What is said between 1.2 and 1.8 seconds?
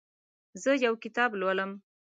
لولم.